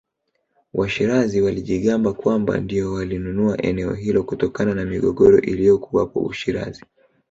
Washirazi 0.73 1.41
walijigamba 1.41 2.13
kwamba 2.13 2.57
ndio 2.57 2.93
walinunua 2.93 3.61
eneo 3.61 3.93
hilo 3.93 4.23
kutokana 4.23 4.73
na 4.73 4.85
migogoro 4.85 5.41
iliyokuwapo 5.41 6.19
Ushirazi 6.19 6.83